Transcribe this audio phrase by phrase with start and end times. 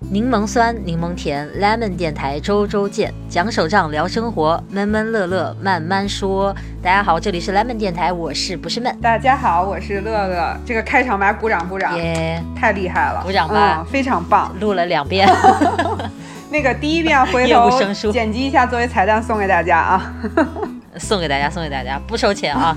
[0.00, 6.54] 柠檬酸，柠檬甜，lemon 电台周周见，讲手账聊生活，闷闷乐乐慢慢说。
[6.80, 8.96] 大家好，这里是 lemon 电台，我是不是闷？
[9.00, 10.56] 大家好，我是乐乐。
[10.64, 15.28] 这个开场白鼓掌鼓掌，耶，太厉害了，鼓掌吧，非常棒，录了两遍。
[16.48, 17.68] 那个第一遍回头
[18.12, 20.14] 剪辑一下，作为彩蛋送给大家啊，
[20.96, 22.74] 送给大家，送给大家，不收钱啊。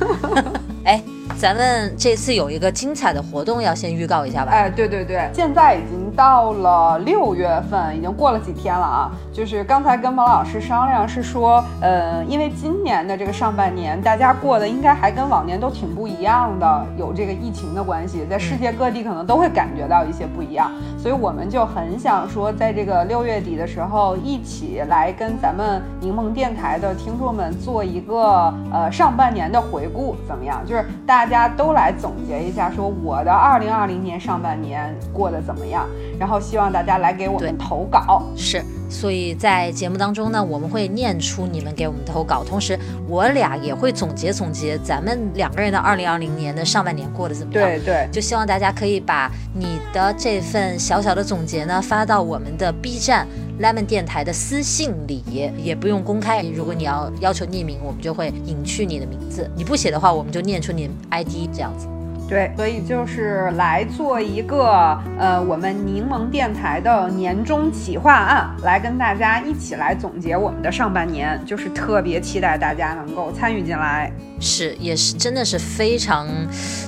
[1.41, 4.51] 咱们这次有一个精彩的活动，要先预告一下吧。
[4.51, 9.11] 哎，对对对，现在已经到了六月份，已经过了几天了啊。
[9.33, 30.61] 就是刚才跟王老师商量，是说，呃，因为今年的这个上半年，大家过的应该还跟往年都挺不一样的，有这个疫情的关系，在世界各地可能都会感觉到一些不一样，所以我们就很想说，在这个六月底的时候，一起来跟咱们柠檬电台的听众们做一个呃上半年的回顾，怎么样？
[30.67, 31.30] 就是大。
[31.30, 35.87] 大家都来总结一下，说我的二零二零年上半年过得怎么样？
[36.19, 38.21] 然后希望大家来给我们投稿。
[38.35, 47.63] 是，所以在节目当中呢，我们会念出你们给我们投稿，同时我俩也会总结总结咱们两个人的二零二零年的上半年过得怎么样。
[47.63, 53.25] 对对，就希望大家可以把你的这份小小的总结呢发到我们的 B 站。
[53.61, 55.23] Lemon 电台的私信里
[55.57, 59.49] 也不用公开，如果你要要求匿名，我们就会隐去你的名字。
[59.55, 61.87] 你不写的话，我们就念出你 ID 这样子。
[62.27, 74.11] 对，所以就是来做一个呃，我们柠檬电台的年终企划案，来跟大家一起来总结我们的上半年，就是特别期待大家能够参与进来。
[74.41, 76.27] 是，也是真的是非常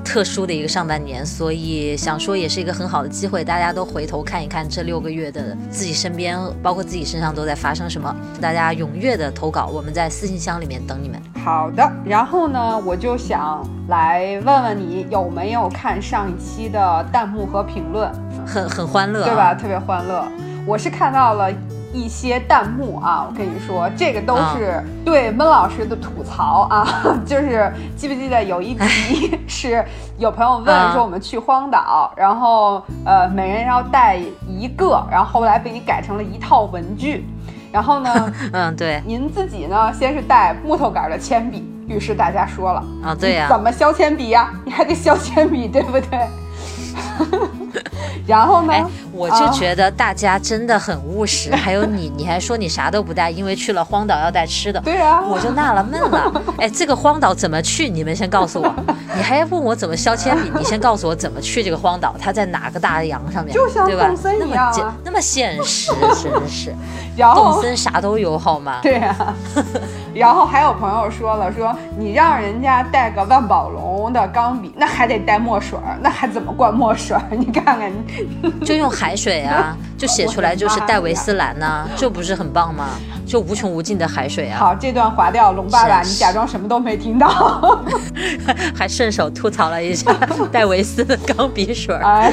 [0.04, 8.14] 特殊的一个上半年，所以想说也是一个很好的机会，大家都回头看一看这六个月的自己身边，包括自己身上都在发生什么。
[8.42, 11.22] 大家踊跃的投稿，我们在私信箱里面等你们。
[11.44, 18.12] 好的，然后呢，我就想来问问你有没有看上一期的弹幕和评论，
[18.48, 19.54] 很很欢乐，对吧？
[19.54, 20.28] 特别欢乐。
[20.66, 21.52] 我是看到了
[21.94, 26.86] 一些弹幕啊，我跟你说，这个都是对闷老师的吐槽啊，
[27.26, 29.86] 就是记不记得有一集 是
[30.18, 34.18] 有朋友问说我们去荒岛，然后呃每人要带
[34.48, 37.26] 一个，然后后来被你改成了一套文具。
[37.72, 38.34] 然后呢？
[38.54, 44.52] 嗯，对，您自己呢，先是带木头杆的铅笔，于是大家说了啊，对呀，怎么削铅笔呀？
[44.64, 46.20] 你还得削铅笔，对不对？
[48.26, 48.74] 然后呢？
[49.12, 51.54] 我就觉得大家真的很务实。
[51.56, 54.80] 还有你，你还说你啥都不带，因为去了荒岛要带吃的。
[54.82, 56.42] 对啊，我就纳了闷了。
[56.58, 57.90] 哎，这个荒岛怎么去？
[57.90, 58.74] 你们先告诉我。
[59.16, 60.52] 你还要问我怎么削铅笔？
[60.58, 62.16] 你先告诉我怎么去这个荒岛？
[62.20, 63.54] 它在哪个大洋上面？
[63.54, 65.92] 就像动森一样啊，那么现实，
[66.24, 66.74] 真是。
[67.16, 68.80] 然后动森啥都有，好吗？
[68.82, 69.36] 对啊。
[70.16, 77.03] 然后还有朋友说了，说你让人家带个万宝龙的钢笔，那还得带墨水儿，那还怎么灌墨水
[77.38, 77.92] 你看看，
[78.64, 82.90] 就用海水啊，就写出来就是戴维斯蓝呐，这不是很棒吗？
[83.34, 84.60] 就无穷无尽的海水啊！
[84.60, 87.84] 好，这段划掉，龙爸爸，你假装什么都没听到，
[88.78, 90.14] 还顺手吐槽了一下
[90.52, 92.04] 戴维斯的钢笔水儿。
[92.04, 92.32] 哎，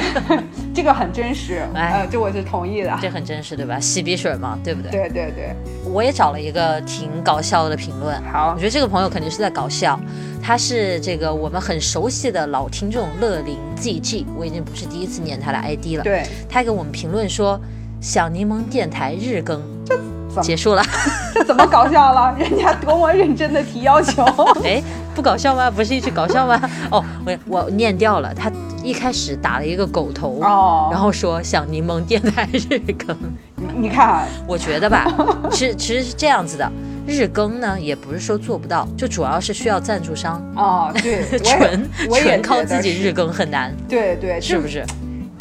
[0.75, 3.79] 这个很真实，哎，这我是同意的，这很真实，对吧？
[3.79, 4.91] 洗笔水嘛，对不对？
[4.91, 5.55] 对对对，
[5.91, 8.21] 我也找了一个挺搞笑的评论。
[8.31, 9.99] 好，我觉得这个朋友肯定是在搞笑。
[10.39, 16.03] 他是这个我们很熟悉的老听众乐林 ZG，我已经不是第一次念他的 ID 了。
[16.03, 17.59] 对，他给我们评论说
[17.99, 19.59] ：“小柠檬电台日更。”
[20.41, 20.83] 结束了，
[21.33, 22.33] 这怎么搞笑了？
[22.39, 24.23] 人家多么认真的提要求，
[24.63, 24.81] 哎，
[25.15, 25.69] 不搞笑吗？
[25.69, 26.59] 不是一句搞笑吗？
[26.91, 28.51] 哦，我我念掉了，他
[28.83, 33.15] 一开始打了一个狗头，哦，然后说想柠檬电台日更，
[33.75, 35.05] 你看，我觉得吧，
[35.51, 36.71] 其实其实是这样子的，
[37.05, 44.85] 日更呢也不是说做不到，就主要是需要赞助商哦，对，纯纯靠自己日更很难，对对，是不是？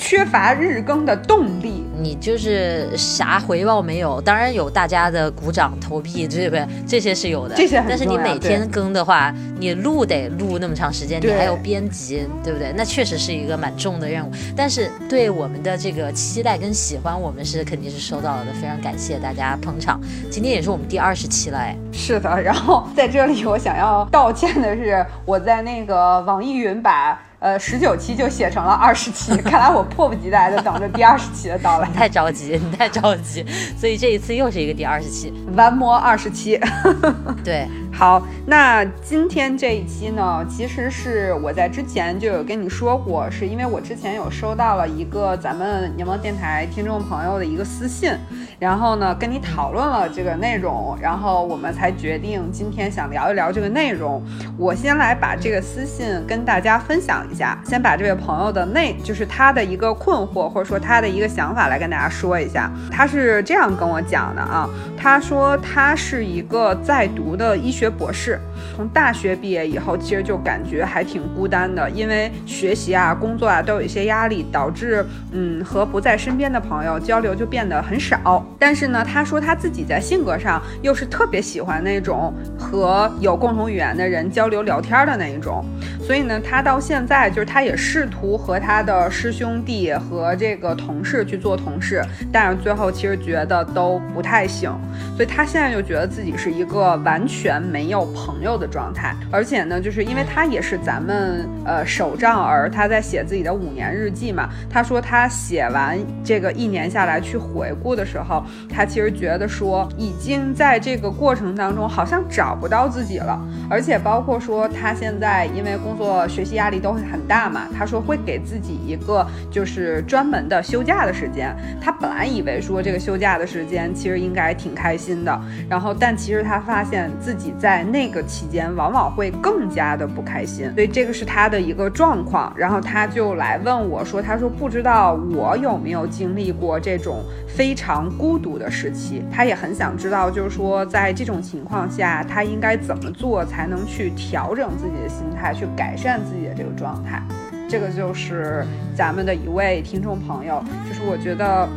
[0.01, 4.19] 缺乏日更的动力，你就是啥回报没有？
[4.23, 6.67] 当然有大家的鼓掌投币，对不对？
[6.89, 7.55] 这些是有的。
[7.55, 12.73] 这些但是你每天更的话，你录得录那么长时间，你还有编辑，对不对？
[12.75, 14.31] 那确实是一个蛮重的任务。
[14.57, 20.01] 但是对我们的这个期待跟喜欢，我们是肯定是收到了的，非常感谢大家捧场。
[20.31, 21.77] 今天也是我们第二十期了，哎。
[21.93, 22.41] 是的。
[22.41, 27.21] 然后在这里，我想要道歉的是，我在那个网易云把。
[27.41, 31.89] 呃，十九期就写成了二十期，看来我迫不及待的等着第二十期的到来。
[31.89, 33.43] 你太着急，你太着急，
[33.79, 36.61] 所以这一次又是一个第二十期， One more 二十期。
[37.43, 48.11] 对，好，那今天这一期呢，其实是我在之前就有跟你说过，是因为我之前有收到了一个咱们柠檬电台听众朋友的一个私信，
[48.59, 54.23] 然后呢跟你讨论了这个内容，然后我们才决定今天想聊一聊这个内容。
[54.57, 62.71] 我先来把这个私信跟大家分享一下，先把这位朋友的内就是他的一个困惑或者说他的一个想法来跟大家说一下。
[62.91, 64.67] 他是这样跟我讲的啊，
[65.03, 68.39] 他说他是一个在读的医学博士，
[68.77, 75.03] 从大学毕业以后，其实就感觉还挺孤单的，因为学习啊、工作啊都有一些压力，导致
[75.33, 78.45] 嗯和不在身边的朋友交流就变得很少。
[78.59, 85.65] 但是呢，他说他自己在性格上又是特别喜欢那种和有共同语言的人交流聊天的那一种，
[86.11, 92.03] 所以呢，他到现在就是他也试图和他的师兄弟和这个同事去做同事，
[92.33, 94.77] 但是最后其实觉得都不太行，
[95.15, 113.41] 所以他现在就觉得自己是一个完全没有朋友的状态，而且呢，就是因为他也是咱们呃手账儿，他在写自己的五年日记嘛，他说他写完这个一年下来去回顾的时候，他其实觉得说已经在这个过程当中好像找不到自己了，
[113.71, 147.23] 而且包括说他现在因为工作学习压力都会很大嘛，他说会给自己一个就是专门的休假的时间，他本来以为说这个休假的时间其实应该挺开心的，然后但其实他发现自己在那个期间往往会更加的不开心，所以这个是他的一个状况，然后他就来问我说，他说不知道我有没有经历过这种非常孤独的时期，他也很想知道，就是说在这种情况下，他应该怎么做才能去调整自己的心态，去改善自己的这个状态。
[147.69, 148.67] 这个就是
[148.97, 151.69] 咱们的一位听众朋友，就是我觉得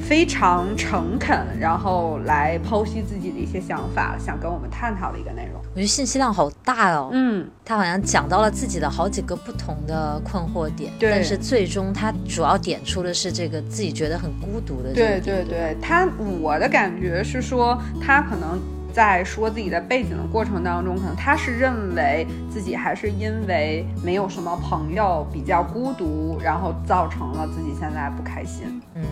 [0.00, 5.60] 非常诚恳，然后来剖析自己的一些想法，想跟我们探讨的一个内容。
[5.72, 7.10] 我觉得信息量好大哦。
[7.12, 15.44] 嗯，他好像讲到了自己的好几个不同的困惑点，但是最终他主要点出的是这个自己觉得很孤独的这对个点。
[15.44, 16.08] 对对，他
[16.40, 18.58] 我的感觉是说，他可能
[18.92, 28.80] 在说自己的背景的过程当中，可能他是认为自己还是因为没有什么朋友，比较孤独，然后造成了自己现在不开心。
[28.94, 29.02] 嗯，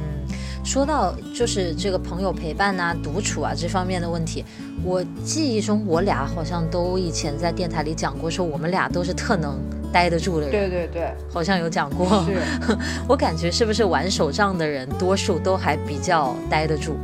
[0.63, 4.45] 说到就是这个朋友陪伴呐、独处啊这方面的问题，
[4.85, 9.59] 我记忆中我俩好像都以前在电台里讲过，说我们俩都是特能
[9.91, 12.23] 待得住的人，对对对，好像有讲过。
[12.25, 12.37] 是，
[13.09, 16.97] 我感觉是不是玩手账的人，多数都还比较待得住？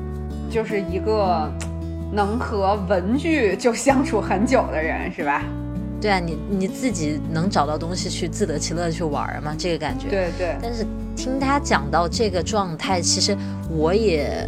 [0.51, 1.51] 就是一个
[2.17, 5.43] 能和文具就相处很久的人，是吧？
[6.01, 9.55] 对啊，你你自己能找到东西去自得其乐地去玩儿吗？
[9.59, 10.09] 这个感觉。
[10.09, 10.85] 对对，但是
[11.15, 13.37] 听他讲到这个状态，其实
[13.71, 14.47] 我也，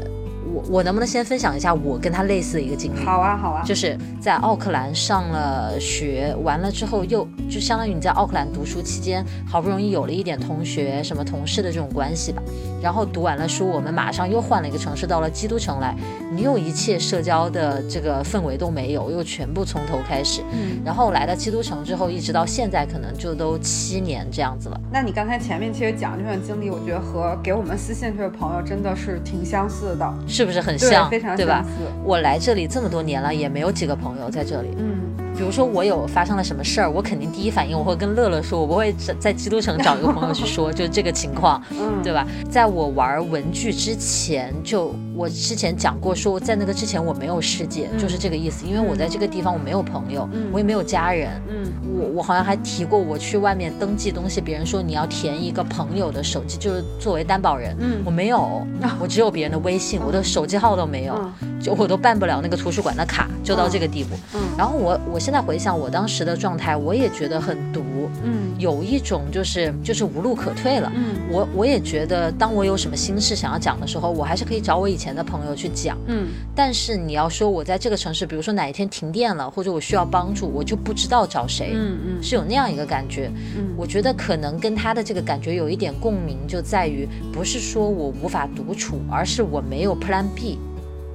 [0.53, 3.05] 我我能不能先分享一下我跟他类似的一个经历？
[3.05, 12.43] 好啊好啊，就是在奥克兰上了学，完了之后又就相当于你在奥克兰读书期间，好不容易有了一点同学什么同事的这种关系吧。
[12.83, 15.97] 然后读完了书，我们马上又换了一个城市，到了基督城来，
[16.39, 20.41] 你又一切社交的这个氛围都没有，又全部从头开始。
[20.53, 24.81] 嗯，然后来到基督城之后，一直到现在，可能就都七年这样子了。
[24.93, 31.11] 那你刚才前面其实讲这段经历，我觉得和给我们私信这位朋友真的是挺相似的，是不是很对，像？
[31.11, 31.65] 非常对吧相？
[31.65, 31.93] 似。
[32.05, 34.69] 我来这里这么多年了，也没有几个朋友在这里。
[34.79, 42.27] 嗯，比如说我有发生了什么事儿，我肯定第一反应我会跟乐乐说，我不会在在基督城找一个朋友去说，就是这个情况，嗯对吧？
[42.51, 48.67] 在我玩文具之前，就我之前讲过，说在那个之前我没有世界，嗯就是这个意思。
[48.67, 51.31] 因为我在这个地方我没有朋友，嗯我也没有家人。
[51.49, 57.77] 嗯我我好像还提过，我去外面登记东西，别人说你要填一个朋友的手机，就是作为担保人。
[57.79, 58.67] 嗯我没有，
[58.99, 61.15] 我只有别人的微信，我的手机号都没有。
[61.59, 64.17] 嗯就我都办不了那个图书馆的卡，就到这个地步。
[64.35, 67.83] 嗯然后我我现在回想我当时的状态，我也觉得很毒，
[68.25, 70.91] 嗯有一种就是就是无路可退了。
[70.95, 75.97] 嗯我我也觉得，当我有什么心事想要讲的时候，我还是可以找我以前的朋友去讲。
[76.07, 83.31] 嗯但是你要说我在这个城市，比如说哪一天停电了，或者我需要帮助，我就不知道找谁，嗯嗯是有那样一个感觉。
[83.57, 90.59] 嗯我觉得可能跟他的这个感觉有一点共鸣，就在于不是说我无法独处，而是我没有 Plan B，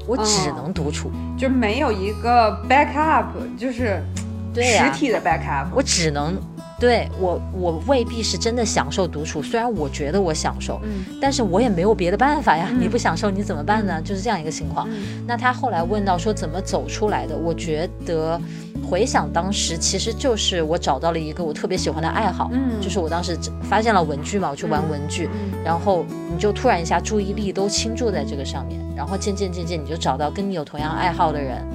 [0.07, 1.11] 我只哦能独处。
[1.37, 3.25] 就没有一个 backup，
[3.57, 4.01] 就是
[4.53, 5.67] 对、实体的 backup。
[5.73, 6.37] 我只能
[6.79, 12.67] 对我，我未必是真的享受独处，虽然我觉得我享受，嗯但是我也没有别的办法呀。
[12.71, 14.01] 嗯你不享受你怎么办呢？
[14.01, 14.87] 就是这样一个情况。
[14.89, 18.39] 嗯那他后来问到说怎么走出来的，我觉得
[18.89, 31.65] 回想当时其实就是我找到了一个我特别喜欢的爱好，嗯就是我当时发现了文具嘛，我去玩文具，嗯然后你就突然一下注意力都倾注在这个上面，然后渐渐渐渐你就找到跟你有同样爱好的人，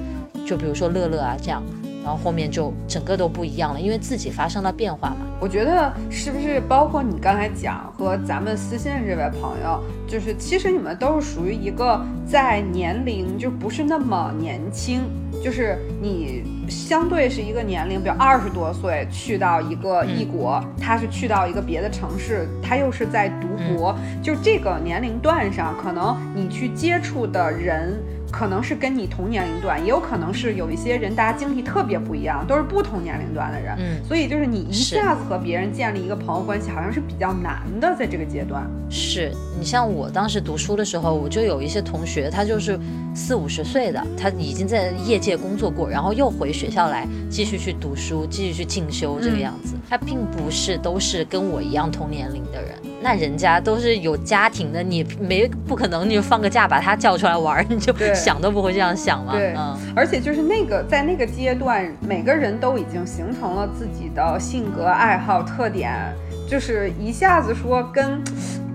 [0.45, 1.63] 就比如说乐乐啊这样，
[2.09, 5.17] 然后后面就整个都不一样了，因为自己发生了变化嘛。
[5.39, 15.01] 我觉得是不是包括你刚才讲和咱们私信这位朋友，就是其实你们都是属于一个在年龄就不是那么年轻，
[15.43, 28.01] 就是你相对是一个年龄，比如二十多岁去到一个异国，他是去到一个别的城市，他又是在读博，就这个年龄段上，可能你去接触的人。
[28.31, 33.75] 可能是跟你同年龄段，也有可能是有一些人，大家经历特别不一样，都是不同年龄段的人。
[33.79, 38.69] 嗯，所以就是你一下子和别人建立一个朋友关系，好像是比较难的，在这个阶段。
[38.91, 42.79] 是你像我当时读书的时候，我就有一些同学，他就是
[43.13, 49.75] 四五十岁的，他已经在业界工作过，然后又回学校来继续去读书，继续去进修这个样子。
[49.89, 52.71] 他并不是都是跟我一样同年龄的人，
[53.01, 59.33] 那人家都是有家庭的，你没不可能你就放个假把他叫出来玩，你就想都不会这样想嘛。
[59.33, 66.13] 对，嗯，而且就是那个在那个阶段，每个人都已经形成了自己的性格、爱好、特点，
[66.47, 68.21] 就是一下子说跟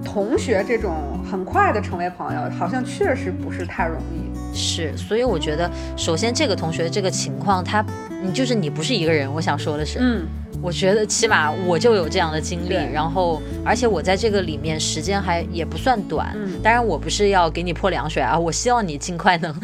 [0.04, 0.92] 同学这种
[1.30, 4.56] 很快的成为朋友，好像确实不是太容易。
[4.56, 7.84] 是，所以我觉得，首先这个同学这个情况，他，
[8.22, 9.32] 你就是你不是一个人。
[9.32, 10.26] 我想说的是，嗯。
[10.64, 16.32] 我觉得起码我就有这样的经历，然后而且我在这个里面时间还也不算短。
[16.34, 19.54] 嗯，当然我不是要给你泼凉水啊，我希望你尽快能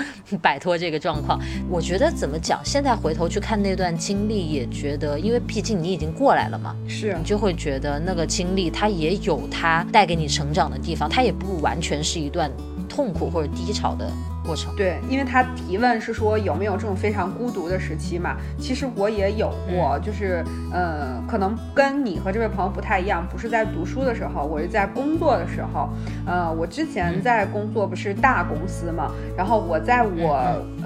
[0.42, 1.40] 摆脱这个状况。
[1.70, 12.52] 我觉得怎么讲，现在回头去看那段经历，也觉得，因为毕竟你已经过来了嘛，是你就会觉得那个经历它也有它带给你成长的地方，它也不完全是一段
[12.90, 14.12] 痛苦或者低潮的。
[14.44, 18.36] 过程对，因为他提问是说有没有这种非常孤独的时期嘛？
[18.58, 20.42] 其实我也有过，就是
[20.72, 25.90] 呃，可能跟你和这位朋友不太一样，不是在读书的时候，我是在工作的时候。
[26.26, 30.36] 呃，我之前在工作不是大公司嘛，然后我在我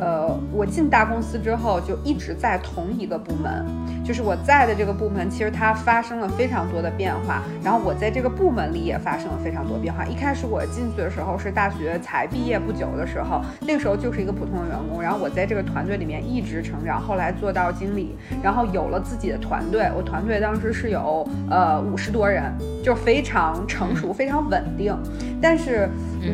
[0.00, 3.64] 呃，我进大公司之后就一直在同一个部门，
[4.04, 10.04] 就是我在的这个部门，其实它发生了非常多的变化，然后我在这个部门里也发生了非常多变化。
[10.04, 13.42] 一开始我进去的时候是大学才毕业不久的时候。
[13.60, 19.88] 那个时候就是一个普通的员工，然后我在这个团队里面一直成长，后来做到经理，然后有了自己的团队。
[19.96, 24.96] 我团队当时是有呃五十多人，就非常成熟，非常稳定。
[25.40, 25.88] 但是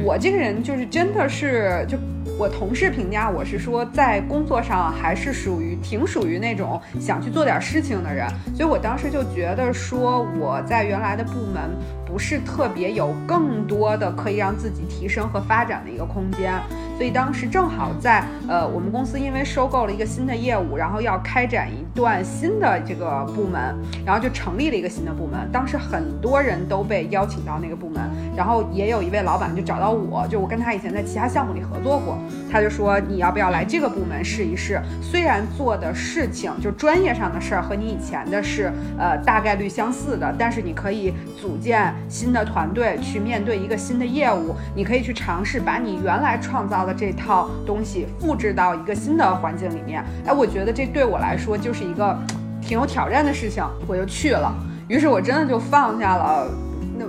[0.04, 1.96] 我这个人就是真的是就。
[2.38, 11.70] 我同事评价我是说，在工作上还是属于挺属于那种想去做点事情的人，所以我当时就觉得说我在原来的部门
[12.06, 16.54] 不是特别有更多的可以让自己提升和发展的一个空间，
[16.96, 23.76] 所以当时正好在呃我们公司因为收购了一个新的业务，然后要开展一段新的这个部门，
[24.06, 28.00] 然后就成立了一个新的部门，当时很多人都被邀请到那个部门，
[28.34, 32.16] 然后也有一位老板就找到我，就我跟他以前在其他项目里合作过。
[32.50, 34.80] 他就说你要不要来这个部门试一试？
[35.02, 50.02] 虽然做的事情就专业上的事儿和你以前的是呃大概率相似的，但是你可以组建新的团队去面对一个新的业务，你可以去尝试把你原来创造的这套东西复制到一个新的环境里面。
[50.26, 52.16] 哎，我觉得这对我来说就是一个
[52.60, 54.54] 挺有挑战的事情，我就去了。
[54.88, 56.46] 于是我真的就放下了。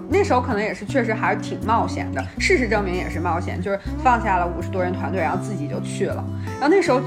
[0.09, 6.23] 那时候可能也是确实还是挺冒险的，事实证明也是冒险，就是放下了五十多人团队，然后自己就去了。
[6.59, 7.01] 然后那时候，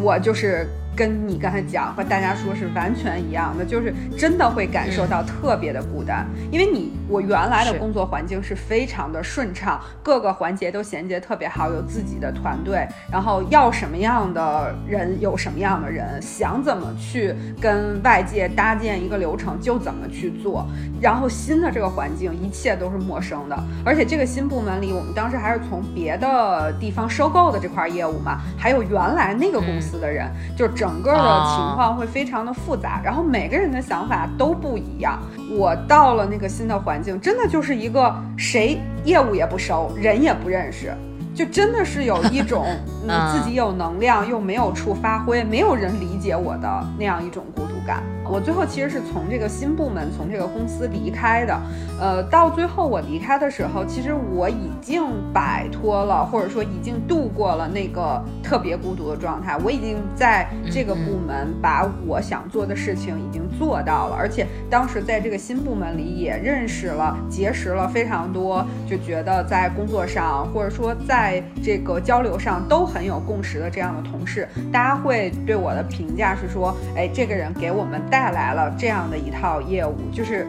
[0.00, 0.68] 我就是。
[1.00, 20.66] 跟你刚才讲和大家说是完全一样的，就是真的会感受到特别的孤单，因为你我原来的工作环境是非常的顺畅，各个环节都衔接特别好，有自己的团队，然后要什么样的人有什么样的人，想怎么去跟外界搭建一个流程就怎么去做，
[21.00, 30.89] 然后新的这个环境一切都是陌生的，而且这个新部门里，我们当时还是从别的地方收购的这块业务嘛，还有原来那个公司的人，就整。
[30.90, 35.20] 整个的情况会非常的复杂，然后每个人的想法都不一样。
[35.48, 40.92] 我到了那个新的环境，真的就是一个谁业务也不熟，人也不认识，
[41.32, 42.66] 就真的是有一种
[43.32, 48.02] 自己有能量又没有处发挥，没有人理解我的那样一种孤独感。
[48.32, 51.60] 我最后其实是从这个新部门，从这个公司离开的。
[52.00, 59.58] 呃，到最后我离开的时候，其实我已经摆脱了，或者说已经度过了那个特别孤独的状态。
[59.64, 74.48] 我已经在这个部门把我想做的事情已经做到了，而且当时在这个新部门里也认识了、结识了非常多，就觉得在工作上或者说在这个交流上都很有共识的这样的同事。
[74.70, 78.00] 大家会对我的评价是说，哎，这个人给我我们。
[78.10, 80.44] 带来了这样的一套业务，就是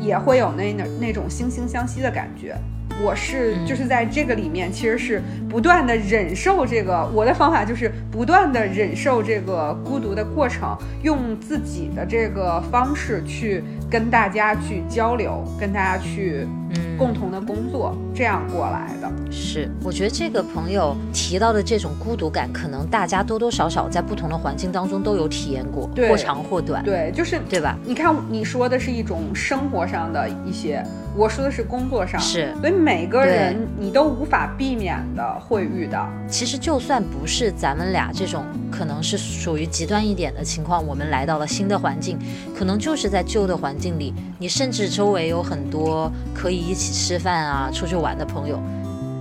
[0.00, 2.56] 也会有那那那种惺惺相惜的感觉。
[3.04, 7.06] 我是就是在这个里面，其实是不断的忍受这个。
[7.14, 19.12] 我的方法就是不断的忍受这个孤独的过程，用自己的这个方式去跟大家去交流，跟大家去嗯共同的工作，这样过来的。
[19.30, 27.76] 是，我觉得这个朋友提到的这种孤独感，可能大家多多少少在不同的环境当中都有体验过，或长或短，对，就是对吧？
[27.84, 30.82] 你看，你说的是一种生活上的一些，
[31.16, 36.08] 我说的是工作上，是，所以每个人你都无法避免的会遇到。
[36.28, 42.18] 其实就算不是咱们俩这种，可能是属于极端一点的情况，我们来到了新的环境，
[42.54, 48.60] 可能就是在旧的环境里，你甚至周围有很多可以一起吃饭啊、出去玩的朋友，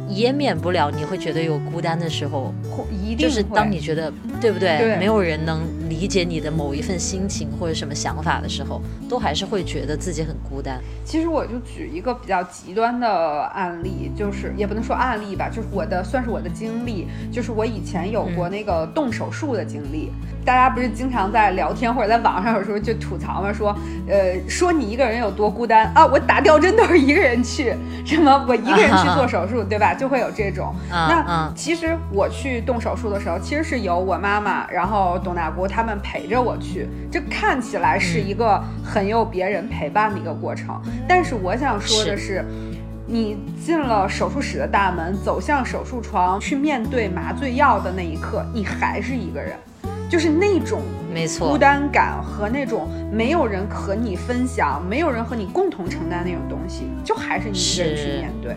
[0.09, 4.11] 也免不了你会觉得有孤单的时候，会一定就是当你觉得
[4.41, 4.77] 对不对？
[4.79, 10.81] 对没有人能理解你的某一份心情或者什么想法的时候，都还是会觉得自己很孤单。
[11.03, 20.11] 其实我就举一个比较极端的案例，就是也不能说案例吧，就是我的算是我的经历，就是我以前有过那个动手术的经历。
[20.45, 23.75] 大家不是经常在聊天或者在网上有时候就吐槽嘛，说
[24.07, 27.73] 呃说你一个人有多孤单啊，我打吊针都是一个人去，
[28.05, 29.95] 什么我一个人去做手术，对吧？
[29.95, 30.73] 就会有这种。
[30.91, 40.81] 嗯那嗯其实我去动手术的时候，其实是有我妈妈，然后董大姑他们陪着我去，这看起来是一个很有别人陪伴的一个过程。
[41.05, 42.45] 但是我想说的是，
[43.05, 49.51] 你进了手术室的大门，走向手术床，去面对麻醉药的那一刻，你还是一个人，
[50.09, 58.55] 就是那种孤没错，单感和那种没有人和你分享，没有人和你共同承担那种东西，就还是你一个人去面对。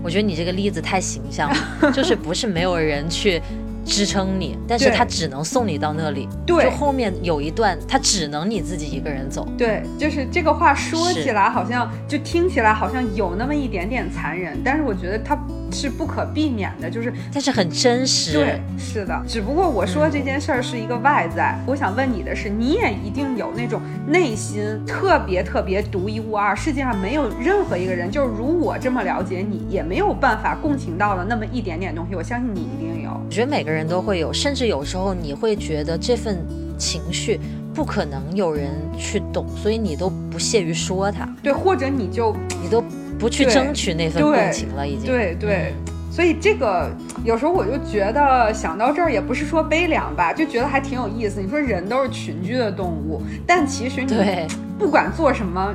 [0.00, 3.42] 我觉得你这个例子太形象了，就是不是没有人去
[3.86, 6.64] 支撑你，但是他只能送你到那里，对。
[6.64, 9.46] 就后面有一段他只能你自己一个人走。
[9.56, 15.38] 对，就是这个话说起来好像就听起来好像有那么一点点残忍，但是我觉得它
[15.72, 19.22] 是不可避免的，就是但是很真实，对，是的。
[19.26, 33.10] 只不过我说这件事儿是一个外在，我想问你的是，你也一定有那种内心特别特别独一无二，世界上没有任何一个人，就是如我这么了解你，也没有办法共情到的那么一点点东西，我相信你一定有。
[33.10, 36.38] 我觉得每个人都会有，甚至有时候你会觉得这份
[36.78, 37.40] 情绪
[37.74, 42.82] 不可能有人去懂，所以你都不屑于说他，对，或者你就你都
[43.18, 45.06] 不去争取那份对共情了，已经。
[45.06, 45.72] 对对，
[46.10, 46.90] 所以这个
[47.24, 51.40] 有时候我就觉得想到这儿也不是说悲凉吧，就觉得还挺有意思。
[51.40, 54.14] 你说人都是群居的动物，但其实你，
[54.78, 55.74] 不管做什么，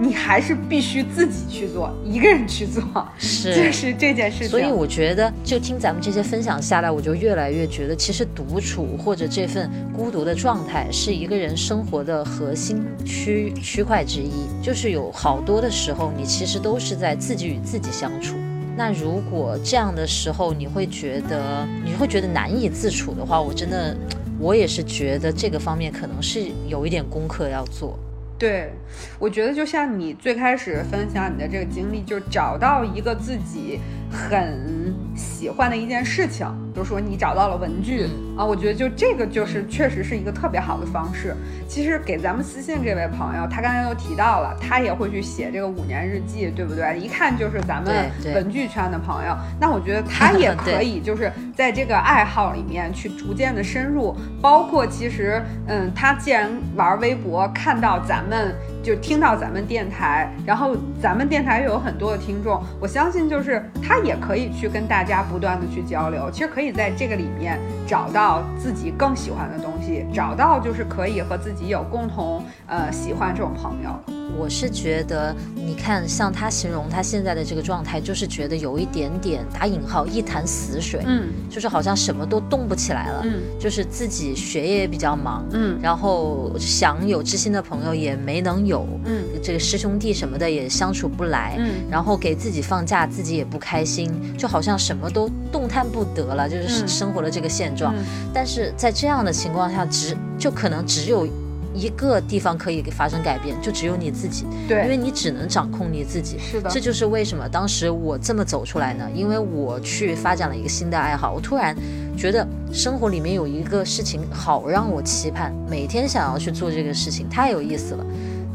[0.00, 2.82] 你还是必须自己去做，一个人去做，
[3.16, 3.54] 是。
[3.54, 4.48] 就是这件事情。
[4.48, 14.32] 所以我觉得，就听咱们这些分享下来，我就越来越觉得，其实独处或者这份孤独的状态，是一个人生活的核心区区块之一。
[14.62, 18.34] 就是有好多的时候，你其实都是在自己与自己相处。
[18.76, 23.96] 那如果这样的时候，你会觉得你会觉得难以自处的话，我真的，
[24.40, 27.96] 我也是觉得这个方面可能是有一点功课要做。
[28.36, 28.72] 对，
[29.18, 33.78] 我觉得就像你最开始分享你的这个经历，就是找到一个自己
[34.10, 34.83] 很
[35.16, 41.34] 喜欢的一件事情，比如说你找到了文具、啊，我觉得就这个就是确实是一个特别好的方式。
[41.68, 46.98] 其实给咱们私信这位朋友，他刚才都提到了，他也会去写这个五年日记，对不对？
[46.98, 49.36] 一看就是咱们文具圈的朋友。
[49.60, 58.54] 那我觉得他也可以，就是在这个爱好里面去逐渐的深入，包括其实，嗯，他既然玩微博，看到咱们。
[58.84, 69.72] 就听到咱们电台，然后咱们电台又有很多的听众，我相信就是他也可以去跟大家不断的去交流，其实可以在这个里面找到自己更喜欢的东，
[70.12, 73.90] 找到就是可以和自己有共同呃喜欢这种朋友。
[74.36, 97.94] 我是觉得，你看，像他形容他现在的这个状态，就是觉得有一点点打引号一潭死水，嗯就是好像什么都动不起来了，嗯就是自己学业也比较忙，嗯然后想有知心的朋友也没能有，嗯这个师兄弟什么的也相处不来，嗯然后给自己放假，自己也不开心，就好像什么都动弹不得了，就是嗯生活的这个现状。
[97.96, 101.26] 嗯但是在这样的情况下，只就可能只有
[101.74, 106.38] 一个地方可以发生改变，就只有你自己，对因为，你只能掌控你自己。
[106.38, 109.08] 是的这就是为什么当时我这么走出来呢？
[109.12, 111.74] 因为我去发展了一个新的爱好，我突然
[112.16, 118.06] 觉得生活里面有一个事情好让我期盼，每天想要去做这个事情，太有意思了。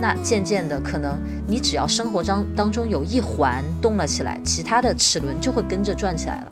[0.01, 6.47] 那渐渐的，可能你只要生活当当中有一环动了起来，其他的齿轮就会跟着转起来了。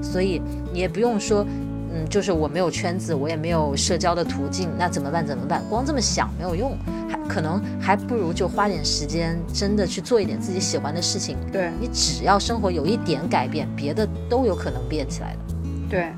[0.00, 0.40] 所以
[0.72, 1.44] 你也不用说，
[1.94, 5.26] 嗯，就是我没有圈子，我也没有社交的途径，那怎么办？
[5.26, 5.62] 怎么办？
[5.68, 6.76] 光这么想没有用，
[7.10, 11.36] 还可能还不如就花点时间，真的去做一点自己喜欢的事情。
[11.52, 15.38] 对你只要生活有一点改变，别的都有可能变起来的。
[15.90, 16.12] 对，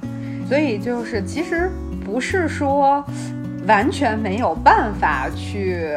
[0.48, 1.68] 所以就是其实
[2.04, 3.04] 不是说
[3.66, 5.88] 完全没有办法去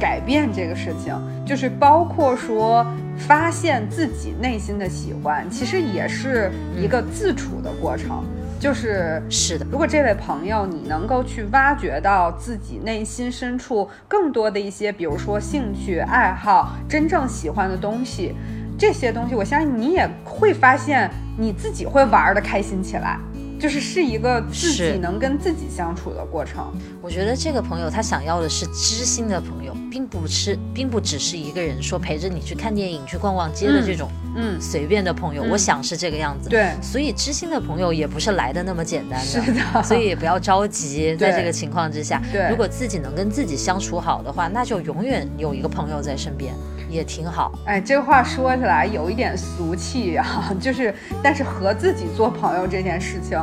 [0.00, 1.14] 改变这个事情，
[1.44, 2.86] 就是包括说
[3.18, 8.24] 发现自己内心的喜欢，其实也是一个自处的过程。
[8.58, 18.34] 就是是的，如果这位朋友你能够去挖掘到自己内心深处更多的一些，比如说兴趣爱好，真正喜欢的东西，
[18.76, 23.18] 这些东西，我相信你也会发现你自己会玩的开心起来。
[23.58, 26.72] 就是是一个自己能跟自己相处的过程。
[27.02, 35.42] 我觉得这个朋友他想要的是知心的朋友，并不是，并不只是一个人说陪着你去看电影、去逛逛街的这种，嗯，随便的朋友。
[35.50, 36.48] 我想是这个样子。
[36.48, 39.26] 对，所以知心的朋友也不是来的那么简单的。
[39.26, 39.60] 是的。
[39.82, 46.54] 所以也不要着急，在这个情况之下，对，如果自己能跟自己相处好的话，那就永远有一个朋友在身边。
[46.88, 53.38] 也挺好，哎，这话说起来有一点俗气啊， 就是，但是和自己做朋友这件事情，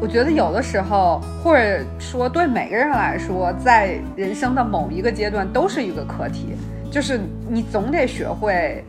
[0.00, 6.54] 我觉得有的时候，或者说对每个人来说，在人生的某一个阶段都是一个课题，
[6.90, 8.84] 就是你总得学会，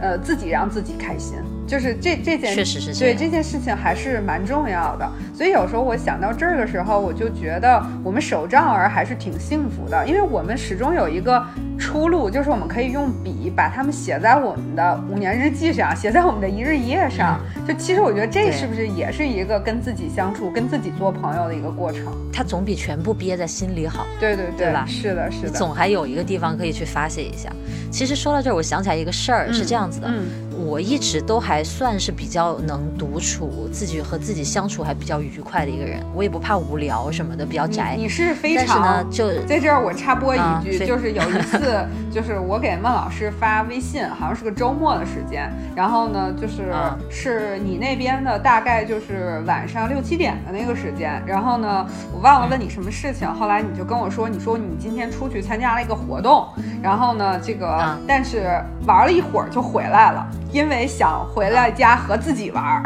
[0.00, 1.36] 呃，自己让自己开心。
[1.66, 11.44] 就是这这件确实是对这件事情还是蛮重要的，所以有时候我想到这儿的时候，我就觉得我们手账儿还是挺幸福的，因为我们始终有一个
[11.78, 17.40] 出路，就是我们可以用笔把它们写在我们的五年日记上，写在我们的一日一夜上。
[17.66, 22.12] 就其实我觉得这是不是也是一个跟自己相处、跟自己做朋友的一个过程？
[22.30, 24.06] 它总比全部憋在心里好。
[24.20, 24.84] 对对对吧？
[24.86, 25.50] 是的，是的。
[25.50, 27.50] 总还有一个地方可以去发泄一下。
[27.90, 30.12] 其实说到这儿，我想起来一个事儿，是这样子的。
[30.64, 36.02] 我一直都还算是比较能独处，自己和自己相处还比较愉快的一个人。
[36.14, 37.94] 我也不怕无聊什么的，比较宅。
[37.98, 46.72] 你是非常，但是呢，就在这儿我插播一句，就是有一次， 就是我给孟老师发微信，好像是个周末的时间，然后呢，就是
[47.10, 56.48] 是你那边的大概就是晚上六七点的那个时间，然后呢，我忘了问你什么事情，后来你就跟我说，你说你今天出去参加了一个活动，
[56.82, 60.26] 然后呢，这个但是玩了一会儿就回来了。
[60.54, 62.82] 因为想回来家和自己玩儿，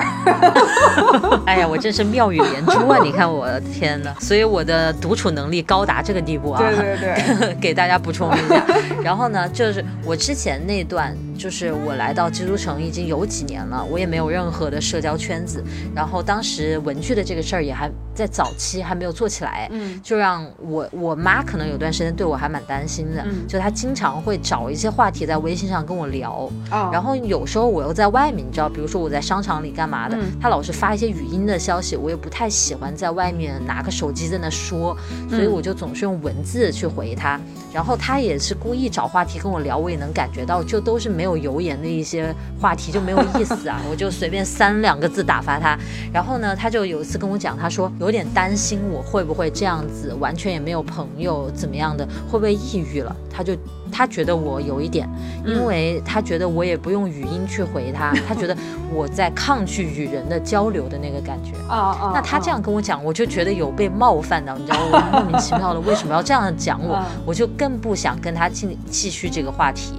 [1.45, 2.99] 哎呀，我真是妙语连珠啊！
[3.05, 6.63] 你看我的天呐，所以我的独处能力高达这个地步啊！
[6.65, 8.65] 对对对， 给大家补充一下。
[9.05, 11.15] 然后呢，就是我之前那段。
[11.39, 15.63] 就是我来到基督城已经有几年了，我也没有任何的社交圈子。
[15.95, 26.51] 然后当时文具的这个事儿也还在早期还没有做起来，嗯，就让我我妈可能有段时间对我还蛮担心的，就她经常会找一些话题在微信上跟我聊，
[26.93, 34.97] 然后有时候我又在外面，你知道，比如说我在商场里干嘛的，她老是发一些语音的消息，我也不太喜欢在外面拿个手机在那说，
[35.31, 37.41] 所以我就总是用文字去回她。
[37.73, 41.29] 然后他也是故意找话题跟我聊，我也能感觉到，就都是没。
[41.29, 45.79] 有油盐的一些话题就没有意思啊， 我就随便三两个字打发他，
[46.11, 53.15] 然后呢，他就有一次跟我讲，他说有点担心我会不会这样子，完全也没有朋友怎么样的，会不会抑郁了？
[53.31, 53.55] 他就
[53.91, 55.09] 他觉得我有一点，
[55.45, 58.57] 因为他觉得我也不用语音去回他，他觉得
[58.93, 62.11] 我在抗拒与人的交流的那个感觉啊啊。
[62.15, 67.03] 那他这样跟我讲，我就觉得有被冒犯到，你知道我莫名其妙的为什么要这样讲我？
[67.27, 69.95] 我就更不想跟他继继续这个话题。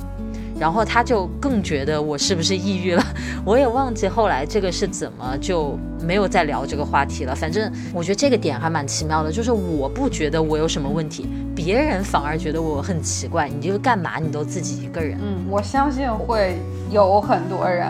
[0.60, 3.04] 然后他就更觉得我是不是抑郁了，
[3.45, 7.34] 我也忘记后来这个是怎么就没有再聊这个话题了。
[7.34, 13.48] 反正我觉得这个点还蛮奇妙的，就是我不觉得我有什么问题，别人反而觉得我很奇怪。
[13.48, 15.17] 你就干嘛你都自己一个人？
[15.22, 16.58] 嗯，我相信会
[16.89, 17.88] 有很多人。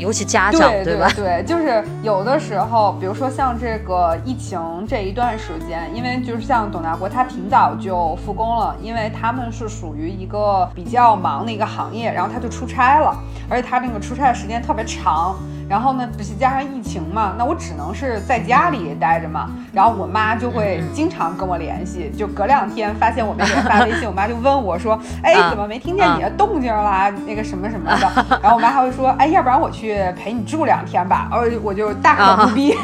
[0.00, 1.08] 尤其家长对吧？
[1.14, 4.58] 对，就是有的时候，比如说像这个疫情
[4.88, 13.14] 这一段时间，因为就是像董大国，他挺早就复工了，因为他们是属于一个比较忙的一个行业，然后他就出差了，
[13.48, 15.36] 而且他那个出差的时间特别长。
[15.70, 19.48] 然后呢，不是加上疫情嘛，那我只能是在家里待着嘛。
[19.72, 27.08] 然后我妈就会经常跟我联系，就隔两天发现我没给她发微信， 我妈就问我说：“哎，怎么没听见你的动静啦？
[27.24, 32.74] 那个什么什么的。” 然后我妈还会说：“哎，要不然我去陪你住两天吧。”而我就大可不必，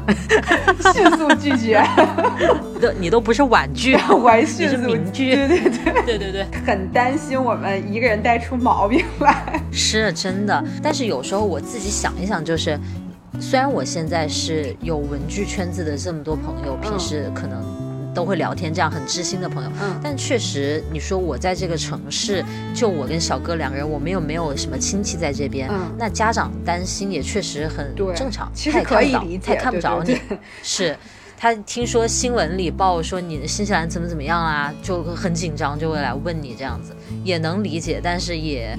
[0.94, 1.84] 迅速拒绝。
[2.80, 5.36] 都你都不是婉拒，我还迅速明拒。
[5.36, 9.60] 对对对对对对，很担心我们一个人带出毛病来。
[9.70, 12.05] 是真的，但是有时候我自己想。
[12.06, 12.78] 想一想，就是
[13.40, 17.60] 虽然我现在是有文具圈子的这么多朋友，平时可能
[18.14, 30.16] 都会聊天，这样很知心的朋友，嗯，但确实你说我在这个城市，就我跟小哥两个人，我们又没有什么亲戚在这边，嗯，那家长担心也确实很正常，其实可以理解，太看不着你，
[30.62, 30.96] 是
[31.36, 38.78] 他听说新闻里报说你的新西兰怎么怎么样啊，就很紧张，就会来问你这样子，也能理解，但是也。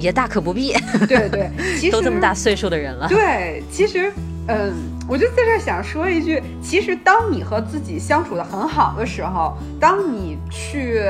[0.00, 0.72] 也大可不必，
[1.06, 1.50] 对对，
[1.92, 3.06] 都这么大岁数的人了。
[3.08, 4.12] 对，其实，
[4.48, 4.72] 嗯，
[5.08, 11.02] 我就在这想说一句，其实当你和自己相处的很好的时候，当你去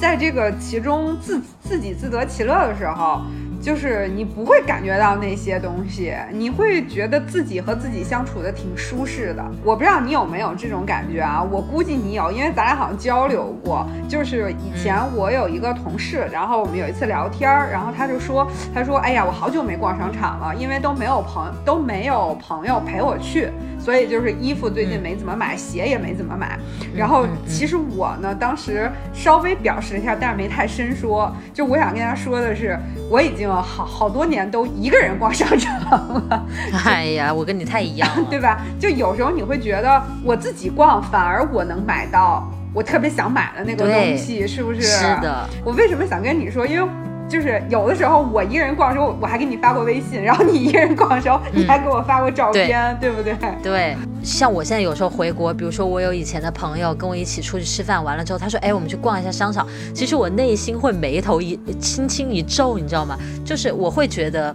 [0.00, 3.22] 在这个其中自自己自得其乐的时候。
[3.60, 9.44] 就是你不会感觉到那些东西，你会觉得自己和自己相处的挺舒适的。
[9.64, 11.42] 我不知道你有没有这种感觉啊？
[11.42, 13.86] 我估计你有，因为咱俩好像交流过。
[14.08, 23.50] 就是以前我有一个同事，然后我们有一次聊天儿，然后他就说，他说，哎呀，我好久没逛商场了，因为都没有朋都没有朋友陪我去。
[23.88, 26.58] 所以就是衣服最近没怎么买，鞋也没怎么买。
[26.94, 31.34] 然后其实我呢，当时稍微表示了一下，但是没太深说。
[31.54, 32.78] 就我想跟他说的是，
[33.10, 36.46] 我已经好好多年都一个人逛商场了。
[36.84, 38.60] 哎呀，我跟你太一样， 对吧？
[38.78, 44.82] 就有时候你会觉得我自己逛，反而我能买到我特别想买的那个东西，是不是？
[44.82, 45.48] 是的。
[45.64, 46.66] 我为什么想跟你说？
[46.66, 46.86] 因为。
[47.28, 53.36] 就是有的时候我一个人逛的时候，我还给你发过微信，然后你一个人逛的时候，你还给我发过照片，对不对？
[53.62, 63.16] 对，像我现在有时候回国，比如说我有以前的朋友跟我一起出去吃饭，完了之后他说，哎，我们去逛一下商场，其实我内心会眉头一轻轻一皱，你知道吗？
[63.44, 64.54] 就是我会觉得，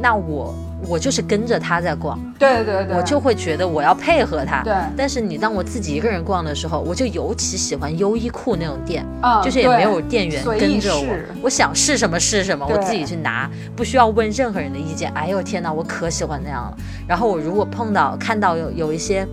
[0.00, 0.54] 那我。
[0.88, 4.62] 我就是跟着他在逛，对对对，我就会觉得我要配合他。
[4.62, 11.06] 对，但是你当我自己一个人逛的时候，我就尤其喜欢优衣库那种店，啊，就是也没有店员跟着我，
[11.42, 15.10] 我想试什么试什么，我自己去拿，不需要问任何人的意见。
[15.14, 16.76] 哎呦天哪，我可喜欢那样了。
[17.06, 19.26] 然后我如果碰到看到有有一些。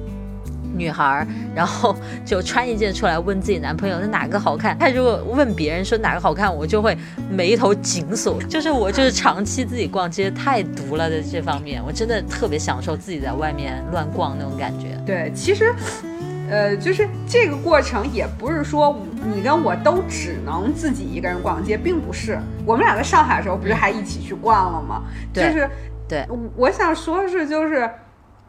[0.73, 4.77] 女孩，然后就穿一件出来问自己男朋友那哪个好看？
[4.77, 6.97] 他如果问别人说哪个好看，我就会
[7.29, 8.41] 眉头紧锁。
[8.43, 14.97] 就是我就是长期自己逛街太毒了，在这方面，我真的特别享受自己在外面乱逛那种感觉。
[15.05, 15.73] 对，其实，
[16.49, 18.95] 呃，就是这个过程也不是说
[19.33, 22.39] 你跟我都只能自己一个人逛街，并不是。
[22.65, 25.03] 我们俩在上海的时候不是还一起去逛了吗？
[25.33, 25.69] 就是，
[26.07, 27.89] 对，我想说的是，就是。